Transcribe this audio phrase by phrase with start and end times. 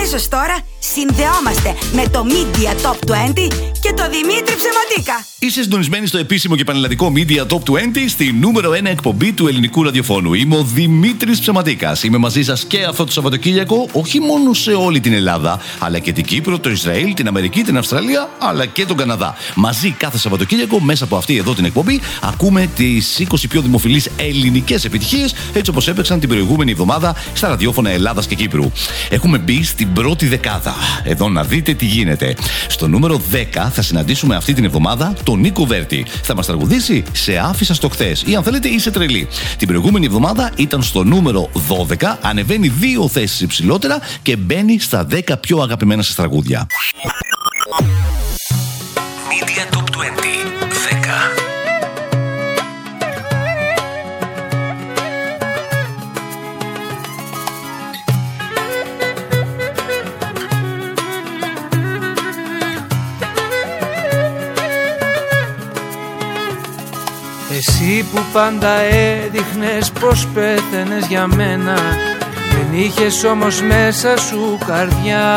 [0.00, 3.14] Αμέσως τώρα συνδεόμαστε με το Media Top 20
[3.80, 5.24] και το Δημήτρη Ψεματίκα.
[5.38, 7.76] Είσαι συντονισμένη στο επίσημο και πανελλαδικό Media Top 20
[8.08, 10.34] στη νούμερο 1 εκπομπή του ελληνικού ραδιοφώνου.
[10.34, 12.02] Είμαι ο Δημήτρης Ψεματίκας.
[12.02, 16.12] Είμαι μαζί σας και αυτό το Σαββατοκύριακο, όχι μόνο σε όλη την Ελλάδα, αλλά και
[16.12, 19.34] την Κύπρο, το Ισραήλ, την Αμερική, την Αυστραλία, αλλά και τον Καναδά.
[19.54, 24.84] Μαζί κάθε Σαββατοκύριακο, μέσα από αυτή εδώ την εκπομπή, ακούμε τις 20 πιο δημοφιλείς ελληνικές
[24.84, 28.72] επιτυχίες, έτσι όπως έπαιξαν την προηγούμενη εβδομάδα στα ραδιόφωνα Ελλάδας και Κύπρου.
[29.10, 30.74] Έχουμε μπει στην πρώτη δεκάδα.
[31.04, 32.36] Εδώ να δείτε τι γίνεται.
[32.68, 36.06] Στο νούμερο 10 θα συναντήσουμε αυτή την εβδομάδα τον Νίκο Βέρτη.
[36.22, 39.28] Θα μας τραγουδήσει σε άφησα στο χθες ή αν θέλετε είσαι τρελή.
[39.56, 41.50] Την προηγούμενη εβδομάδα ήταν στο νούμερο
[41.98, 46.66] 12, ανεβαίνει δύο θέσεις υψηλότερα και μπαίνει στα 10 πιο αγαπημένα σας τραγούδια.
[67.62, 71.74] Εσύ που πάντα έδειχνες πως πέθαινες για μένα
[72.32, 75.36] Δεν είχες όμως μέσα σου καρδιά.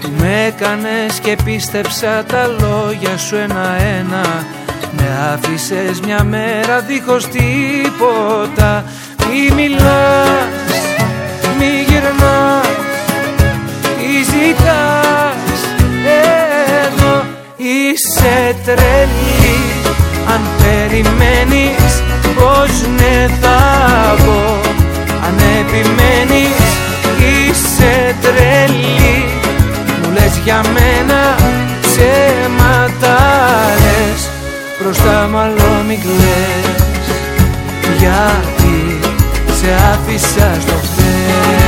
[0.00, 4.46] Που με έκανες και πίστεψα τα λόγια σου ένα-ένα
[4.96, 8.84] Με άφησες μια μέρα δίχως τίποτα.
[9.30, 10.48] Μη μιλάς,
[11.58, 12.68] μη γυρνάς,
[13.82, 15.60] τι ζητάς.
[16.84, 17.24] Εδώ
[17.56, 19.37] είσαι τρελή.
[19.37, 19.37] αν
[20.88, 22.02] περιμένεις
[22.34, 23.58] πως ναι θα
[24.24, 24.60] πω
[25.26, 26.60] Αν επιμένεις
[27.18, 29.24] είσαι τρελή.
[30.02, 31.34] Μου λες για μένα
[31.80, 33.18] ψέματα
[33.82, 34.28] λες.
[34.80, 37.06] Μπροστά μάλλον μην κλαις.
[37.98, 38.98] Γιατί
[39.60, 41.67] σε άφησα στο χθες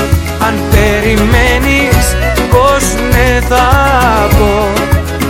[0.45, 2.05] αν περιμένεις
[2.51, 3.67] πως ναι θα
[4.37, 4.67] πω.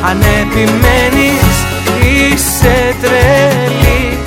[0.10, 1.54] Αν επιμένεις
[2.12, 4.18] είσαι τρελή.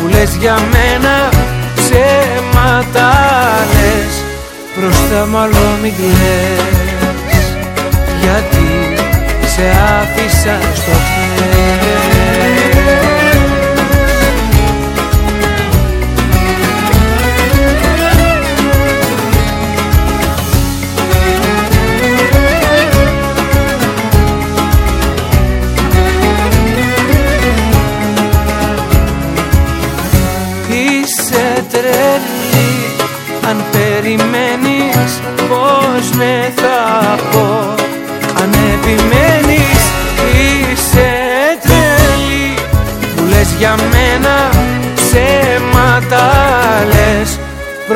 [0.00, 1.28] Μου λες για μένα
[1.74, 3.10] ψέματα
[3.72, 4.14] λες.
[4.76, 7.46] Μπροστά μάλλον μην κλαις.
[8.20, 8.66] Γιατί
[9.54, 9.64] σε
[10.00, 11.61] άφησα στο χέρι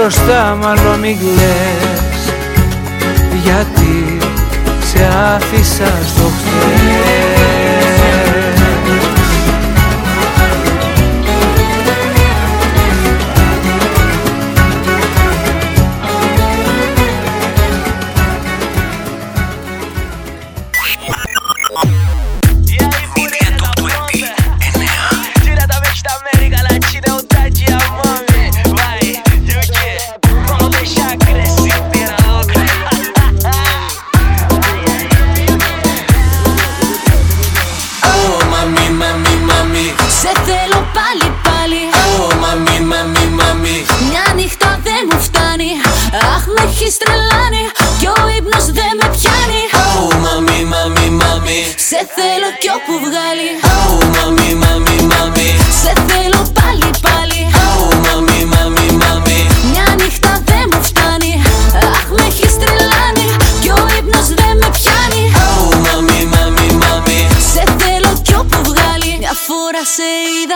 [0.07, 1.86] Μπροστά μάλλον μην κλαις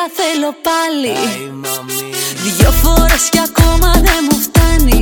[0.00, 1.16] σε είδα θέλω πάλι.
[2.56, 5.00] Δυο φορές κι ακόμα δεν μου φτάνει.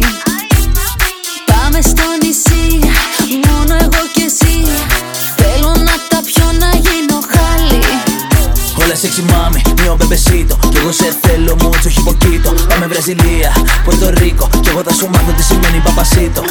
[1.50, 2.67] Πάμε στο νησί,
[3.49, 4.56] μόνο εγώ και εσύ.
[5.37, 7.83] Θέλω να τα πιω να γίνω χάλι.
[8.83, 10.59] Όλα σεξι μάμι, μειό μπεμπεσίτο.
[10.71, 13.53] Κι εγώ σε θέλω μουτσο χιποκίτο Πάμε Βραζιλία,
[13.85, 16.43] Πορτορίκο Κι εγώ θα σου μάθω τι σημαίνει παπασίτο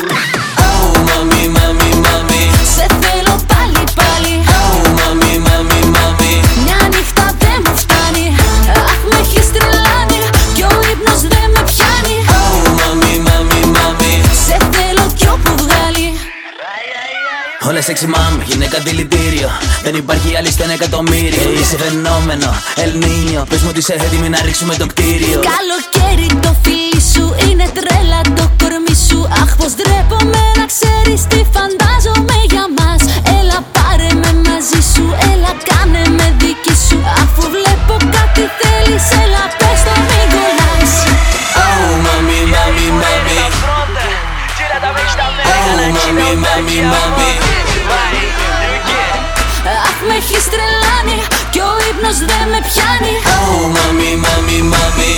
[17.67, 19.49] Όλα σεξι μάμι, γυναίκα δηλητήριο.
[19.83, 24.39] Δεν υπάρχει άλλη στο ένα εκατομμύριο Είσαι φαινόμενο, Ελνίνιο Πες μου ότι είσαι έτοιμη να
[24.45, 25.39] ρίξουμε το κτίριο.
[25.55, 28.19] Καλοκαίρι το φίλι σου είναι τρέλα.
[28.39, 33.01] Το κορμί σου Αχ πως ντρέπομαι να ξέρεις τι φαντάζομαι για μας.
[33.37, 36.97] Έλα πάρε με μαζί σου, έλα κάνε με δική σου.
[37.21, 40.91] Αφού βλέπω κάτι θέλεις, έλα πες το μην κολλάς.
[41.63, 43.37] Oh, μάμι, μάμι, μάμι
[45.49, 47.46] Oh, μάμι, μάμι, μάμι Αχ με
[50.37, 51.17] έχεις τρελάνει
[51.49, 53.13] κι ο ύπνος δεν με πιάνει.
[53.35, 55.11] Oh, μάμι, μάμι, μάμι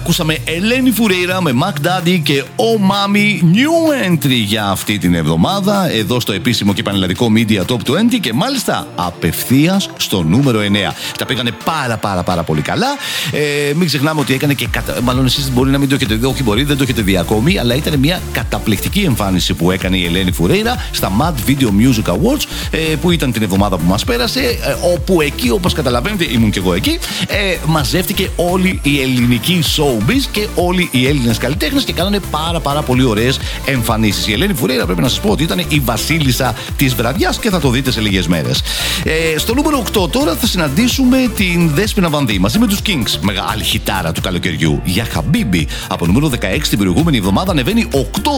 [0.00, 5.90] ακούσαμε Ελένη Φουρέιρα με Mac Daddy και Oh Mami New Entry για αυτή την εβδομάδα
[5.90, 10.92] εδώ στο επίσημο και πανελλαδικό Media Top 20 και μάλιστα απευθείας στο νούμερο 9.
[11.18, 12.86] Τα πήγανε πάρα πάρα πάρα πολύ καλά.
[13.32, 15.02] Ε, μην ξεχνάμε ότι έκανε και κατα...
[15.02, 17.58] μάλλον εσείς μπορεί να μην το έχετε δει, όχι μπορεί, δεν το έχετε δει ακόμη,
[17.58, 22.44] αλλά ήταν μια καταπληκτική εμφάνιση που έκανε η Ελένη Φουρέιρα στα Mad Video Music Awards
[22.70, 26.58] ε, που ήταν την εβδομάδα που μας πέρασε ε, όπου εκεί όπως καταλαβαίνετε ήμουν και
[26.58, 32.20] εγώ εκεί ε, μαζεύτηκε όλη η ελληνική showbiz και όλοι οι Έλληνες καλλιτέχνες και κάνανε
[32.30, 34.26] πάρα πάρα πολύ ωραίες εμφανίσεις.
[34.26, 37.60] Η Ελένη Φουρέιρα πρέπει να σας πω ότι ήταν η βασίλισσα της βραδιάς και θα
[37.60, 38.62] το δείτε σε λίγες μέρες.
[39.04, 43.18] Ε, στο νούμερο 8 τώρα θα συναντήσουμε την Δέσποινα Βανδύ μαζί με τους Kings.
[43.20, 44.80] Μεγάλη χιτάρα του καλοκαιριού.
[44.84, 45.68] Για Χαμπίμπι.
[45.88, 47.96] Από νούμερο 16 την προηγούμενη εβδομάδα ανεβαίνει 8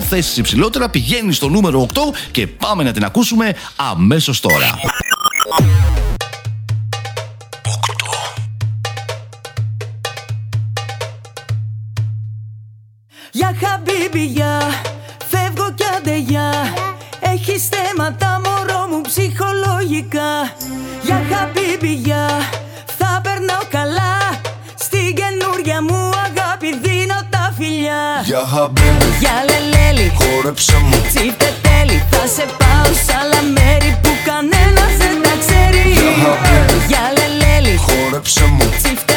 [0.09, 2.01] θέσεις υψηλότερα, πηγαίνει στο νούμερο 8
[2.31, 4.79] και πάμε να την ακούσουμε αμέσως τώρα.
[14.03, 14.59] Για χαμπίμπι, για
[15.31, 16.51] φεύγω κι άντε για
[17.21, 20.33] Έχεις θέματα μωρό μου ψυχολογικά.
[21.03, 22.27] Για χαμπίμπι, για
[22.99, 24.15] θα περνάω καλά.
[24.85, 28.03] Στην καινούρια μου αγάπη δίνω τα φιλιά.
[28.25, 30.97] Για χαμπίμπι, Για λελέλη, χόρεψε μου.
[31.09, 35.85] Τσίφτε τέλει Θα σε πάω σ' άλλα μέρη που κανένας δεν τα ξέρει.
[36.23, 36.77] Χαμπίμπι.
[36.91, 38.65] Για λελέλη, χόρεψε μου.
[38.79, 39.12] Τσίφτε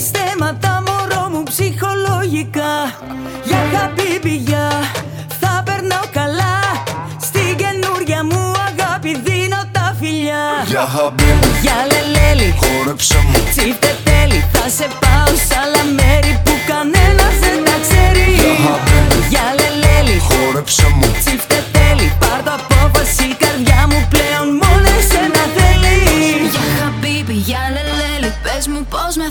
[0.00, 2.74] Έχεις θέματα μωρό μου ψυχολογικά.
[3.48, 4.66] Για χαμπίμπι, για
[5.40, 6.56] θα περνάω καλά.
[7.28, 10.44] Στην καινούρια μου αγάπη δίνω τα φιλιά.
[10.72, 13.38] Για χαμπίμπι, Για λελέλη, χόρεψε μου.
[13.52, 18.26] Τσίφτε τέλει, θα σε πάω σ' άλλα μέρη που κανένας δεν τα ξέρει.
[18.64, 19.18] Χαμπίμπι.
[19.32, 21.06] Για λελέλη, Χόρεψε μου.
[21.20, 22.42] τσίφτε τέλει, πάρ'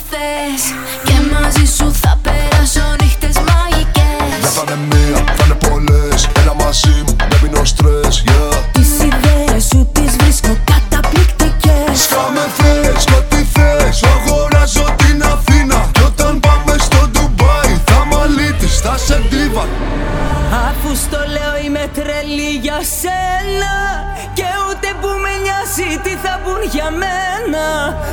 [0.09, 0.63] θες.
[1.03, 2.16] Και μαζί σου θα
[20.67, 23.73] Αφού στο λέω είμαι τρελή για σένα
[24.33, 27.65] Και ούτε που με νοιάζει τι θα πουν για μένα.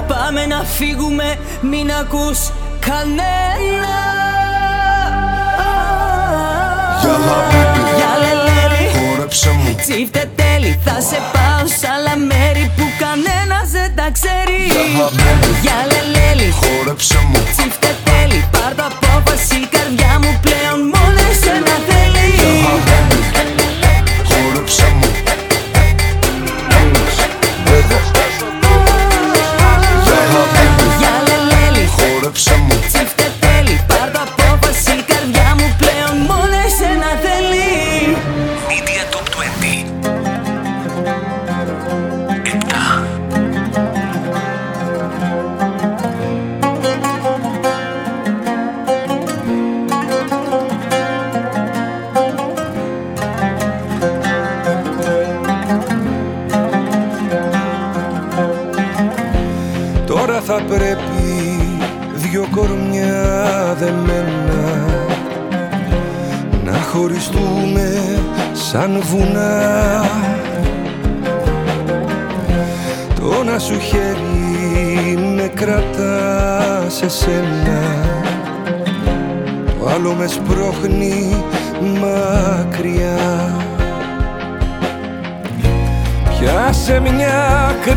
[0.07, 2.39] Πάμε να φύγουμε μην ακούς
[2.81, 3.97] κανένα.
[7.01, 7.83] Για χαμπίμπι.
[7.97, 8.45] Για λελέ
[9.87, 14.59] Τσίφτε τέλει Θα σε πάω σ' άλλα μέρη Που κανένας δεν τα ξέρει.
[15.63, 17.39] Για λελέλη Χόρεψε μου.
[17.57, 20.14] Τσίφτε τέλει Πάρ' το απόφαση Η καρδιά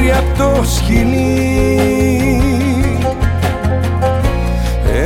[0.07, 2.41] μια άκρη απ' το σκηνή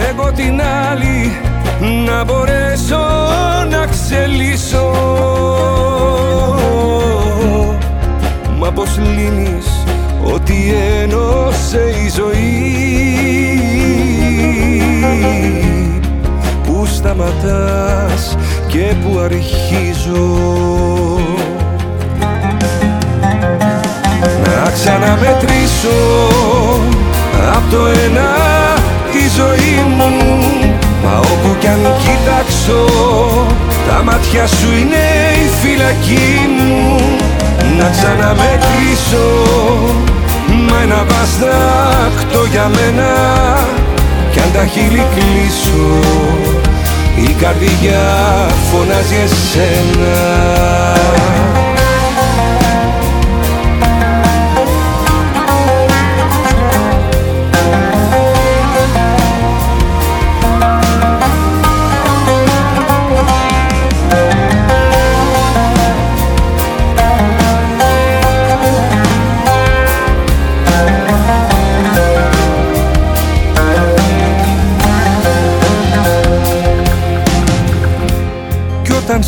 [0.10, 1.32] Εγώ την άλλη
[2.06, 3.00] να μπορέσω
[3.70, 4.94] να ξελίσω.
[8.58, 9.86] Μα πως λύνεις
[10.34, 12.60] ότι ένωσε η ζωή.
[16.64, 20.52] Πού σταματάς και πού αρχίζω
[24.74, 26.00] ξαναμετρήσω.
[27.56, 28.30] Απ' το ένα
[29.12, 30.10] τη ζωή μου
[31.04, 32.86] Μα όπου κι αν κοιτάξω
[33.88, 35.06] Τα μάτια σου είναι
[35.44, 37.00] η φυλακή μου.
[37.78, 39.28] Να ξαναμετρήσω
[40.68, 43.12] Μα ένα βαστάκτο για μένα
[44.32, 46.00] Κι αν τα χείλη κλείσω
[47.16, 48.04] Η καρδιά
[48.72, 50.20] φωνάζει εσένα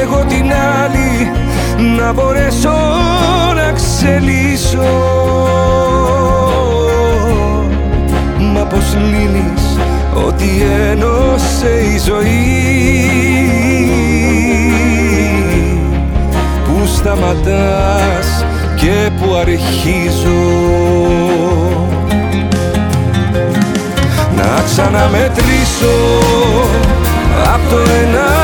[0.00, 1.30] Εγώ την άλλη
[1.96, 2.70] να μπορέσω
[3.54, 4.92] να ξελίσω.
[8.38, 9.78] Μα πως λύνεις
[10.26, 10.48] ότι
[10.90, 13.10] ένωσε η ζωή
[16.64, 18.44] Πού σταματάς
[18.76, 20.42] και πού αρχίζω.
[24.36, 25.94] Να ξαναμετρήσω
[27.54, 28.43] Απ' το ένα τη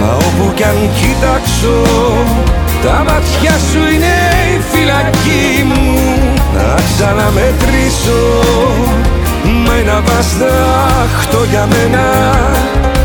[0.00, 1.76] Μα όπου κι αν κοιτάξω
[2.82, 4.16] Τα μάτια σου είναι
[4.54, 5.98] η φυλακή μου.
[6.54, 8.22] Να ξαναμετρήσω
[9.64, 12.04] Μα ένα βαστάχτο για μένα.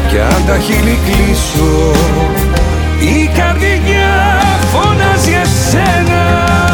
[0.09, 1.91] Κι αν τα χείλη κλείσω
[2.99, 6.64] Η καρδιά φωνάζει εσένα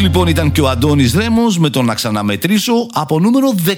[0.00, 3.70] λοιπόν ήταν και ο Αντώνης Ρέμος με το να ξαναμετρήσω από νούμερο 13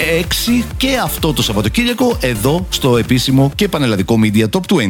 [0.58, 4.82] 6 και αυτό το Σαββατοκύριακο εδώ στο επίσημο και πανελλαδικό Media Top 20.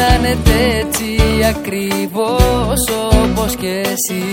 [0.00, 1.16] Αισθάνεται έτσι
[1.48, 2.80] ακριβώς
[3.22, 4.24] όπως και εσύ.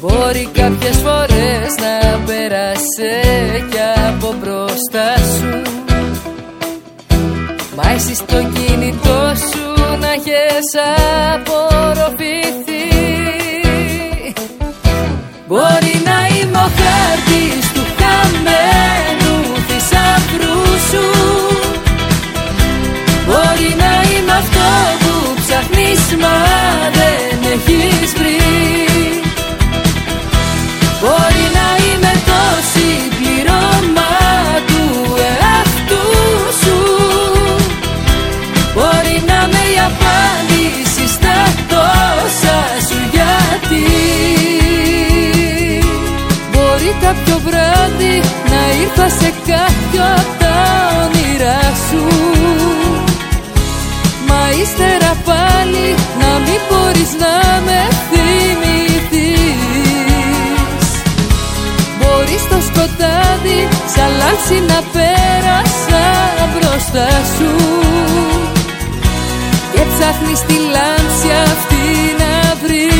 [0.00, 3.12] Μπορεί κάποιες φορές να πέρασε
[3.70, 5.62] κι από μπροστά σου.
[7.76, 10.70] Μα εσύ στο κινητό σου να έχεις
[11.34, 12.88] απορροφηθεί.
[15.46, 17.39] Μπορεί να είμαι ο χάρτης
[26.16, 26.36] μα
[26.92, 28.38] δεν έχεις βρει.
[31.00, 32.42] Μπορεί να είμαι το
[32.72, 34.12] συμπληρώμα
[34.66, 36.06] του εαυτού
[36.62, 36.78] σου.
[38.74, 43.86] Μπορεί να είμαι η απάντηση στα τόσα σου γιατί.
[46.52, 50.56] Μπορεί κάποιο βράδυ να ήρθα σε κάποιο απ' τα
[51.04, 52.04] όνειρά σου.
[52.24, 52.29] Μα
[54.62, 55.86] ύστερα πάλι
[56.20, 57.34] να μην μπορείς να
[57.66, 59.60] με θυμηθείς.
[61.98, 63.60] Μπορείς στο σκοτάδι
[63.94, 66.04] σαν λάμψη να πέρασα
[66.52, 67.52] μπροστά σου.
[69.72, 71.84] Και ψάχνεις τη λάμψη αυτή
[72.20, 72.99] να βρεις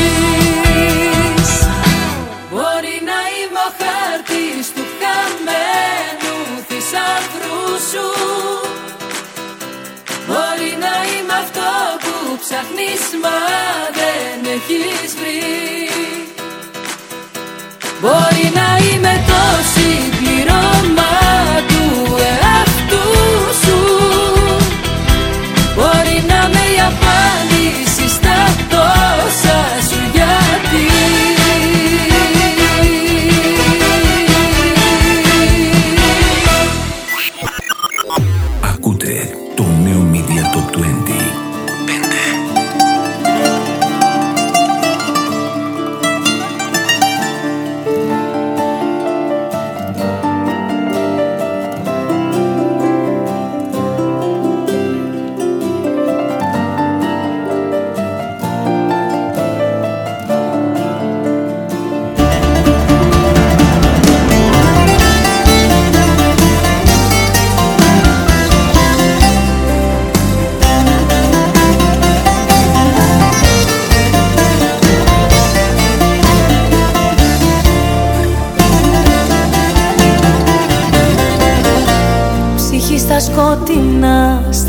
[12.51, 13.37] ψάχνεις μα
[13.99, 15.39] δεν έχεις βρει.
[18.01, 18.70] Μπορεί να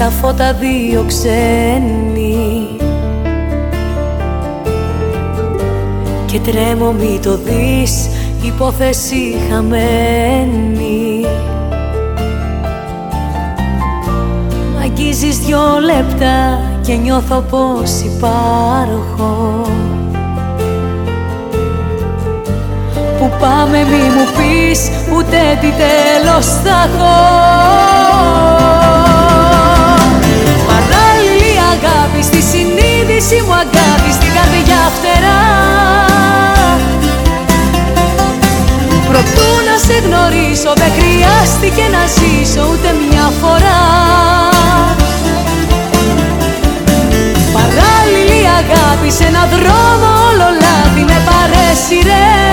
[0.02, 2.66] στα φώτα δύο ξένοι.
[6.26, 8.08] Και τρέμω μη το δεις
[8.42, 11.26] υπόθεση χαμένη.
[14.74, 19.66] Μ' αγγίζεις δυο λεπτά και νιώθω πως υπάρχω
[23.22, 24.80] Που πάμε μη μου πεις
[25.14, 27.16] ούτε τι τέλος θα έχω.
[30.70, 35.42] Παράλληλη αγάπη στη συνείδηση μου αγάπη στην καρδιά φτερά.
[39.08, 43.82] Προτού να σε γνωρίσω δεν χρειάστηκε να ζήσω ούτε μια φορά.
[47.56, 52.51] Παράλληλη αγάπη σε έναν δρόμο όλο λάθη με παρέσιρες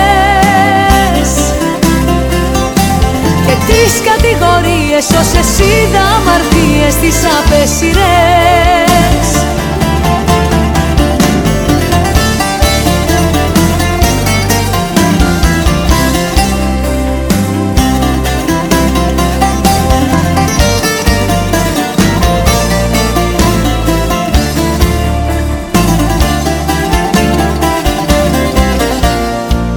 [4.62, 7.98] κατηγορίες όσες είδα αμαρτίες τις απέσιρες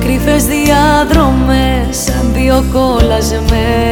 [0.01, 3.92] Κρυφές διάδρομες σαν δύο κολλασμένοι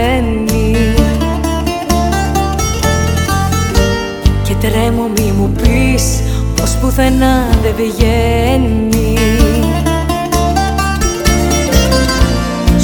[6.90, 9.18] πουθενά δεν βγαίνει.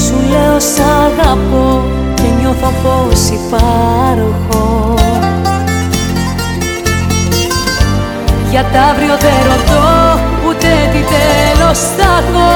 [0.04, 1.82] Σου λέω σ' αγαπώ
[2.14, 4.94] και νιώθω πως υπάρχω.
[8.50, 12.50] Για τ' αύριο δεν ρωτώ ούτε τι τέλος θα έχω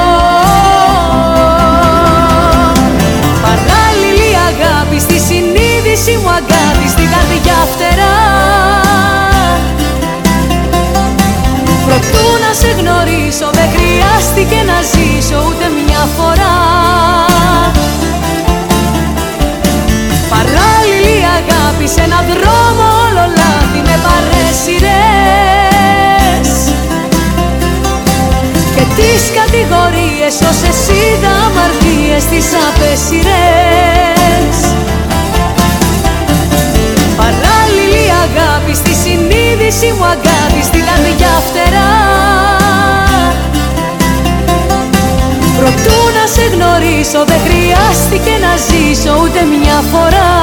[3.41, 8.90] Παράλληλη αγάπη στη συνείδηση μου αγάπη στην καρδιά φτερά
[11.91, 16.57] Προτού να σε γνωρίσω δεν χρειάστηκε να ζήσω ούτε μια φορά.
[20.33, 24.89] Παράλληλη αγάπη σε έναν δρόμο όλο λάθη με παρέσιρες
[28.75, 34.50] Και τις κατηγορίες όσες είδα αμαρτίες τις απέσιρες
[39.81, 41.93] συνείδηση μου αγάπης στην καρδιά φτερά.
[45.57, 50.33] Προτού να σε γνωρίσω δεν χρειάστηκε να ζήσω ούτε μια φορά.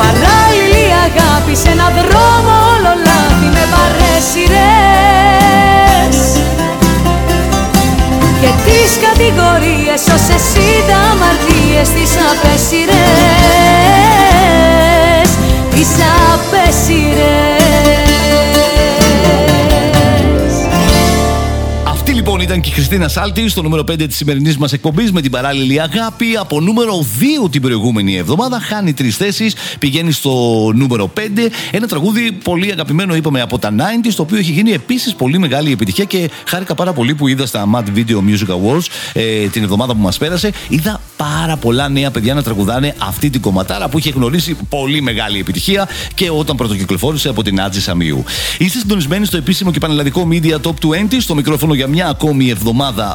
[0.00, 4.56] Παράλληλη αγάπη σε έναν δρόμο όλο λάθη με παρέσιρες
[8.40, 13.93] Και τις κατηγορίες όσες είδα αμαρτίες τις απέσιρες
[22.74, 26.36] Χριστίνα Σάλτη στο νούμερο 5 της σημερινής μας εκπομπής με την παράλληλη αγάπη.
[26.40, 27.06] Από νούμερο
[27.44, 30.30] 2 την προηγούμενη εβδομάδα χάνει τρεις θέσεις, πηγαίνει στο
[30.74, 31.20] νούμερο 5.
[31.70, 35.72] Ένα τραγούδι πολύ αγαπημένο, είπαμε, από τα 90s, το οποίο έχει γίνει επίσης πολύ μεγάλη
[35.72, 39.94] επιτυχία και χάρηκα πάρα πολύ που είδα στα Mad Video Music Awards ε, την εβδομάδα
[39.94, 40.52] που μας πέρασε.
[40.68, 45.38] Είδα πάρα πολλά νέα παιδιά να τραγουδάνε αυτή την κομματάρα που είχε γνωρίσει πολύ μεγάλη
[45.38, 48.24] επιτυχία και όταν πρωτοκυκλοφόρησε από την Άτζη Σαμίου.
[48.58, 52.62] Είστε συντονισμένοι στο επίσημο και πανελλαδικό Media Top 20, στο μικρόφωνο για μια ακόμη εβδομάδα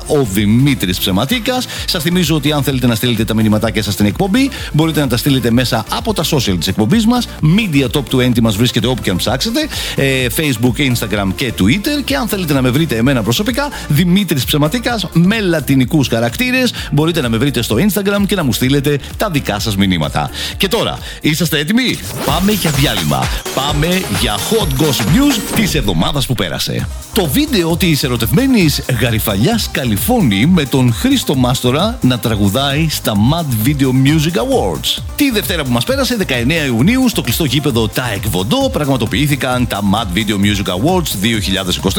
[0.08, 1.68] ο Δημήτρης Ψεματίκας.
[1.86, 5.18] Σας θυμίζω ότι αν θέλετε να στείλετε τα μηνυματάκια σας στην εκπομπή, μπορείτε να τα
[5.18, 7.28] στείλετε μέσα από τα social της εκπομπής μας.
[7.42, 9.68] Media Top 20 μας βρίσκεται όπου και αν ψάξετε.
[9.96, 12.04] Ε, Facebook, Instagram και Twitter.
[12.04, 17.30] Και αν θέλετε να με βρείτε εμένα προσωπικά, Δημήτρης Ψεματίκας με λατινικούς χαρακτήρες, μπορείτε να
[17.30, 20.30] με βρείτε στο Instagram και να μου στείλετε τα δικά σας μηνύματα.
[20.58, 23.24] Και τώρα, είσαστε έτοιμοι; Πάμε για διάλειμμα.
[23.56, 26.88] Πάμε για hot gossip news της εβδομάδας που πέρασε.
[27.14, 29.39] Το βίντεο τη ερωτευμένης γαριφαλιά
[29.72, 35.04] Καλιφώνη με τον Χρήστο Μάστορα να τραγουδάει στα Mad Video Music Awards.
[35.16, 40.18] Τη Δευτέρα που μας πέρασε, 19 Ιουνίου, στο κλειστό γήπεδο ΤΑΕΚ Βοντό, πραγματοποιήθηκαν τα Mad
[40.18, 41.12] Video Music Awards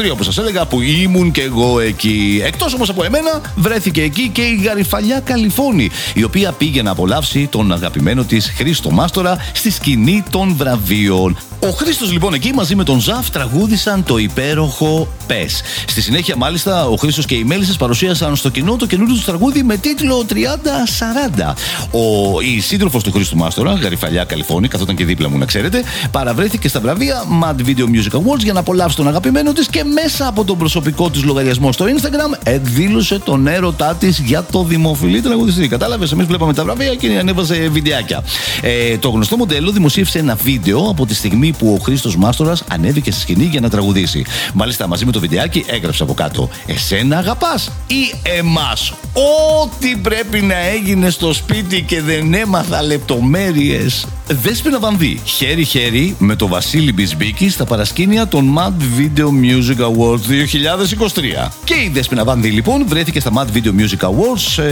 [0.05, 2.41] 2023, όπως σας έλεγα, που ήμουν και εγώ εκεί.
[2.45, 7.47] Εκτός όμως από εμένα, βρέθηκε εκεί και η γαριφαλιά Καλιφώνη, η οποία πήγε να απολαύσει
[7.47, 11.37] τον αγαπημένο της Χρήστο Μάστορα στη σκηνή των βραβείων.
[11.63, 15.61] Ο Χρήστος λοιπόν εκεί μαζί με τον Ζαφ τραγούδησαν το υπέροχο Πες.
[15.87, 19.63] Στη συνέχεια, μάλιστα, ο Χρήστος και οι Μέλισσε παρουσίασαν στο κοινό το καινούριο τους τραγούδι
[19.63, 21.53] με τίτλο 30-40.
[21.91, 26.67] Ο, η σύντροφος του Χρήστου Μάστορα, Γαριφαλιά Καλιφώνη, καθόταν και δίπλα μου να ξέρετε, παραβρέθηκε
[26.67, 30.43] στα βραβεία Mad Video Music Awards για να απολαύσει τον αγαπημένο της και μέσα από
[30.43, 35.67] τον προσωπικό της λογαριασμό στο Instagram εκδήλωσε τον έρωτά της για το δημοφιλή τραγουδιστή.
[35.67, 38.23] Κατάλαβες, εμείς βλέπαμε τα βραβεία και ανέβαζε βιντεάκια.
[38.61, 43.11] Ε, το γνωστό μοντέλο δημοσίευσε ένα βίντεο από τη στιγμή που ο Χρήστος Μάστορας ανέβηκε
[43.11, 44.25] στη σκηνή για να τραγουδήσει.
[44.53, 50.57] Μάλιστα, μαζί με το βιντεάκι έγραψε από κάτω Εσένα αγαπάς ή εμάς; Ό,τι πρέπει να
[50.57, 54.05] έγινε στο σπίτι και δεν έμαθα λεπτομέρειες.
[54.27, 60.19] Δέσποινα Βανδύ, χέρι-χέρι με το Βασίλη Μπισμπίκη στα παρασκήνια των Mad Video Music Awards
[61.45, 61.49] 2023.
[61.63, 64.63] Και η Δέσποινα Βανδύ λοιπόν βρέθηκε στα Mad Video Music Awards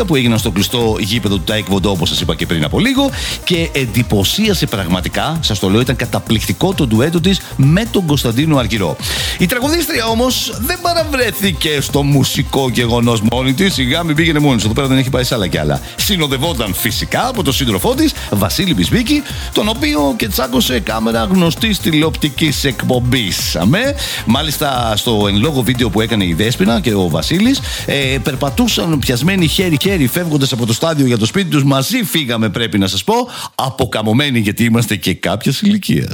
[0.00, 2.64] 2023 που έγιναν στο κλειστό γήπεδο του Τάε Κβον Ντο όπως σας είπα και πριν
[2.64, 3.10] από λίγο
[3.44, 8.96] και εντυπωσίασε πραγματικά, σας το λέω ήταν καταπληκτικό το ντουέτο της με τον Κωνσταντίνο Αργυρό.
[9.38, 14.72] Η τραγουδίστρια όμως δεν παραβρέθηκε στο μουσικό γεγονός μόνη της, σιγά μην πήγαινε μόνη εδώ
[14.72, 15.80] πέρα δεν έχει πάει σε άλλα κι άλλα.
[15.96, 22.64] Συνοδευόταν φυσικά από τον σύντροφό της, Βασίλη Μπισμπίκη, τον οποίο και τσάκωσε κάμερα γνωστής τηλεοπτικής
[22.64, 23.56] εκπομπής.
[23.56, 23.94] Αμέ.
[24.26, 29.46] Μάλιστα στο εν λόγω βίντεο που έκανε η Δέσποινα και ο Βασίλης, ε, περπατούσαν πιασμένοι
[29.46, 31.64] χέρι-χέρι φεύγοντας από το στάδιο για το σπίτι τους.
[31.64, 33.14] Μαζί φύγαμε, πρέπει να σας πω,
[33.54, 36.08] αποκαμωμένοι γιατί είμαστε και κάποια ηλικία.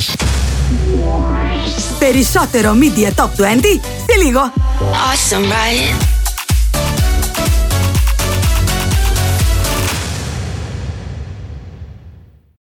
[1.99, 3.29] Περισσότερο Media Top 20
[3.81, 4.53] σε λίγο.
[4.81, 6.24] Awesome, right?